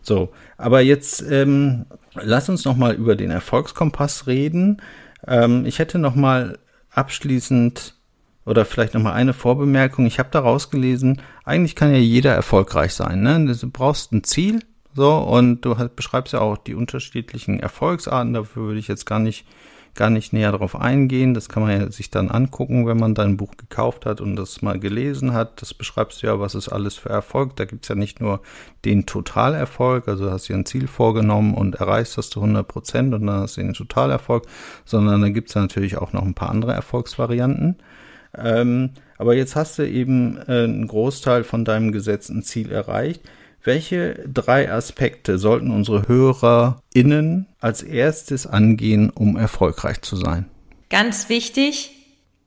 [0.00, 1.84] So, aber jetzt ähm,
[2.14, 4.80] lass uns noch mal über den Erfolgskompass reden.
[5.26, 6.58] Ähm, ich hätte noch mal
[6.90, 7.94] abschließend
[8.44, 10.06] oder vielleicht noch mal eine Vorbemerkung.
[10.06, 13.22] Ich habe daraus gelesen, eigentlich kann ja jeder erfolgreich sein.
[13.22, 13.54] Ne?
[13.54, 14.60] Du brauchst ein Ziel,
[14.94, 19.46] so, und du beschreibst ja auch die unterschiedlichen Erfolgsarten, dafür würde ich jetzt gar nicht,
[19.94, 21.32] gar nicht näher darauf eingehen.
[21.32, 24.60] Das kann man ja sich dann angucken, wenn man dein Buch gekauft hat und das
[24.60, 25.62] mal gelesen hat.
[25.62, 27.56] Das beschreibst du ja, was ist alles für Erfolg.
[27.56, 28.42] Da gibt's ja nicht nur
[28.84, 33.26] den Totalerfolg, also hast du ein Ziel vorgenommen und erreichst das zu 100 Prozent und
[33.26, 34.44] dann hast du den Totalerfolg,
[34.84, 37.78] sondern da gibt's ja natürlich auch noch ein paar andere Erfolgsvarianten.
[38.36, 43.20] Ähm, aber jetzt hast du eben äh, einen Großteil von deinem gesetzten Ziel erreicht.
[43.64, 50.46] Welche drei Aspekte sollten unsere HörerInnen als erstes angehen, um erfolgreich zu sein?
[50.90, 51.92] Ganz wichtig,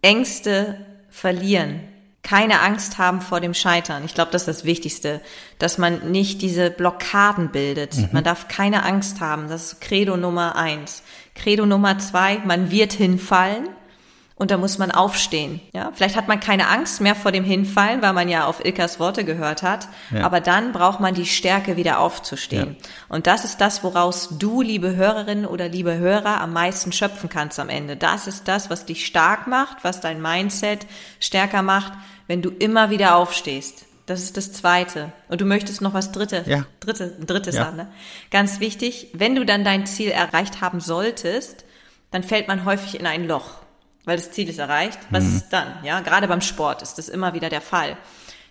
[0.01, 0.77] Ängste
[1.09, 1.79] verlieren.
[2.21, 4.03] Keine Angst haben vor dem Scheitern.
[4.03, 5.21] Ich glaube, das ist das Wichtigste,
[5.59, 7.95] dass man nicht diese Blockaden bildet.
[7.95, 8.09] Mhm.
[8.11, 9.47] Man darf keine Angst haben.
[9.47, 11.03] Das ist Credo Nummer eins.
[11.35, 13.69] Credo Nummer zwei, man wird hinfallen
[14.37, 15.61] und da muss man aufstehen.
[15.71, 18.99] Ja, vielleicht hat man keine Angst mehr vor dem Hinfallen, weil man ja auf Ilkas
[18.99, 19.87] Worte gehört hat.
[20.13, 20.25] Ja.
[20.25, 22.75] Aber dann braucht man die Stärke, wieder aufzustehen.
[22.77, 22.89] Ja.
[23.07, 27.61] Und das ist das, woraus du, liebe Hörerinnen oder liebe Hörer, am meisten schöpfen kannst
[27.61, 27.95] am Ende.
[27.95, 30.85] Das ist das, was dich stark macht, was dein Mindset
[31.21, 31.93] stärker macht,
[32.27, 33.85] wenn du immer wieder aufstehst.
[34.05, 35.13] Das ist das Zweite.
[35.29, 36.65] Und du möchtest noch was Dritte, ja.
[36.81, 37.63] Dritte, Drittes ja.
[37.63, 37.77] sagen.
[37.77, 37.87] Ne?
[38.31, 41.63] Ganz wichtig, wenn du dann dein Ziel erreicht haben solltest,
[42.11, 43.64] dann fällt man häufig in ein Loch
[44.05, 44.99] weil das Ziel ist erreicht.
[45.09, 45.35] Was mhm.
[45.37, 45.67] ist dann?
[45.83, 47.97] Ja, gerade beim Sport ist das immer wieder der Fall.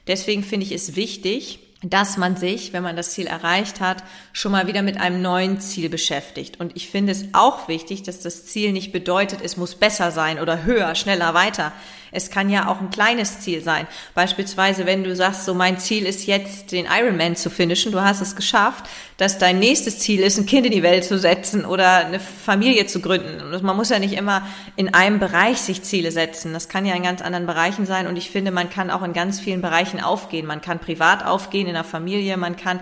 [0.06, 4.52] Deswegen finde ich es wichtig, dass man sich, wenn man das Ziel erreicht hat, schon
[4.52, 6.58] mal wieder mit einem neuen Ziel beschäftigt.
[6.58, 10.38] Und ich finde es auch wichtig, dass das Ziel nicht bedeutet, es muss besser sein
[10.38, 11.72] oder höher, schneller, weiter.
[12.14, 13.86] Es kann ja auch ein kleines Ziel sein.
[14.14, 18.20] Beispielsweise, wenn du sagst, so mein Ziel ist jetzt, den Ironman zu finishen, du hast
[18.20, 18.84] es geschafft,
[19.16, 22.86] dass dein nächstes Ziel ist, ein Kind in die Welt zu setzen oder eine Familie
[22.86, 23.42] zu gründen.
[23.62, 24.46] Man muss ja nicht immer
[24.76, 26.52] in einem Bereich sich Ziele setzen.
[26.52, 28.06] Das kann ja in ganz anderen Bereichen sein.
[28.06, 30.46] Und ich finde, man kann auch in ganz vielen Bereichen aufgehen.
[30.46, 32.80] Man kann privat aufgehen, in der Familie, man kann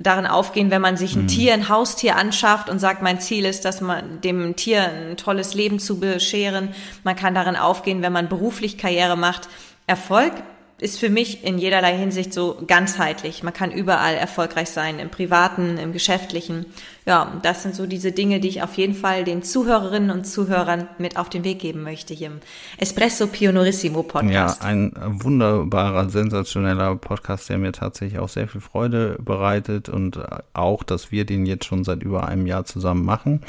[0.00, 1.28] darin aufgehen, wenn man sich ein mhm.
[1.28, 5.54] Tier, ein Haustier anschafft und sagt, mein Ziel ist, dass man dem Tier ein tolles
[5.54, 6.70] Leben zu bescheren.
[7.04, 9.48] Man kann darin aufgehen, wenn man beruflich Karriere macht.
[9.86, 10.32] Erfolg
[10.80, 13.42] ist für mich in jederlei Hinsicht so ganzheitlich.
[13.42, 16.66] Man kann überall erfolgreich sein, im privaten, im geschäftlichen.
[17.06, 20.88] Ja, das sind so diese Dinge, die ich auf jeden Fall den Zuhörerinnen und Zuhörern
[20.98, 22.40] mit auf den Weg geben möchte hier im
[22.78, 24.62] Espresso Pionorissimo Podcast.
[24.62, 30.18] Ja, ein wunderbarer, sensationeller Podcast, der mir tatsächlich auch sehr viel Freude bereitet und
[30.54, 33.42] auch, dass wir den jetzt schon seit über einem Jahr zusammen machen.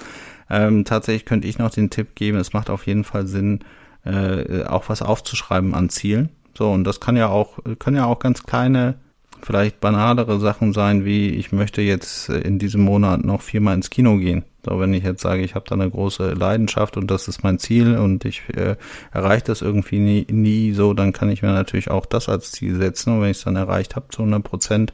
[0.50, 3.60] Ähm, tatsächlich könnte ich noch den Tipp geben, es macht auf jeden Fall Sinn,
[4.04, 8.20] äh, auch was aufzuschreiben an Zielen so, und das kann ja auch, können ja auch
[8.20, 8.96] ganz kleine,
[9.42, 14.18] vielleicht banalere Sachen sein, wie ich möchte jetzt in diesem Monat noch viermal ins Kino
[14.18, 14.44] gehen.
[14.64, 17.58] So, wenn ich jetzt sage, ich habe da eine große Leidenschaft und das ist mein
[17.58, 18.76] Ziel und ich äh,
[19.12, 22.76] erreiche das irgendwie nie, nie so, dann kann ich mir natürlich auch das als Ziel
[22.76, 23.16] setzen.
[23.16, 24.94] Und wenn ich es dann erreicht habe zu 100 Prozent,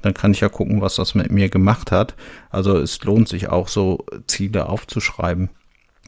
[0.00, 2.14] dann kann ich ja gucken, was das mit mir gemacht hat.
[2.48, 5.50] Also es lohnt sich auch so Ziele aufzuschreiben.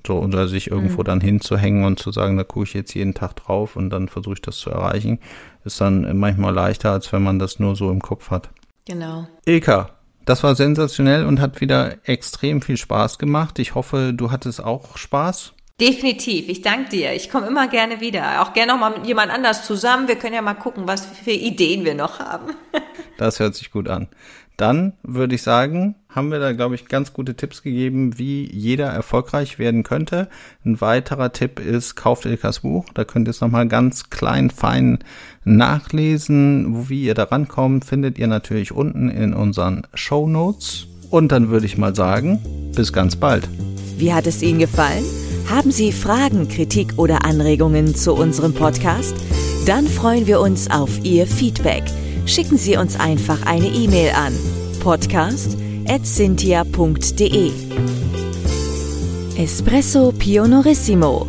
[0.07, 1.05] So, oder sich irgendwo mhm.
[1.05, 4.35] dann hinzuhängen und zu sagen, da gucke ich jetzt jeden Tag drauf und dann versuche
[4.35, 5.19] ich das zu erreichen,
[5.65, 8.51] ist dann manchmal leichter, als wenn man das nur so im Kopf hat.
[8.87, 9.27] Genau.
[9.45, 9.91] Ilka,
[10.25, 13.59] das war sensationell und hat wieder extrem viel Spaß gemacht.
[13.59, 15.53] Ich hoffe, du hattest auch Spaß.
[15.81, 16.49] Definitiv.
[16.49, 17.15] Ich danke dir.
[17.15, 18.43] Ich komme immer gerne wieder.
[18.43, 20.09] Auch gerne noch mal mit jemand anders zusammen.
[20.09, 22.55] Wir können ja mal gucken, was für Ideen wir noch haben.
[23.19, 24.09] das hört sich gut an.
[24.59, 28.87] Dann würde ich sagen, haben wir da, glaube ich, ganz gute Tipps gegeben, wie jeder
[28.87, 30.29] erfolgreich werden könnte.
[30.65, 32.87] Ein weiterer Tipp ist, kauft Ilkas Buch.
[32.95, 34.99] Da könnt ihr es nochmal ganz klein, fein
[35.45, 36.89] nachlesen.
[36.89, 40.87] Wie ihr da rankommt, findet ihr natürlich unten in unseren Show Notes.
[41.11, 42.41] Und dann würde ich mal sagen,
[42.75, 43.49] bis ganz bald.
[43.97, 45.05] Wie hat es Ihnen gefallen?
[45.49, 49.15] Haben Sie Fragen, Kritik oder Anregungen zu unserem Podcast?
[49.67, 51.83] Dann freuen wir uns auf Ihr Feedback.
[52.27, 54.33] Schicken Sie uns einfach eine E-Mail an
[55.91, 57.53] podcast.cynthia.de
[59.37, 61.27] Espresso Pionorissimo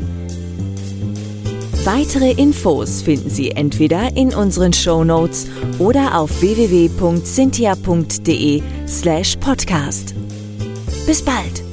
[1.83, 5.47] Weitere Infos finden Sie entweder in unseren Show Notes
[5.79, 10.13] oder auf www.cynthia.de slash podcast.
[11.07, 11.70] Bis bald!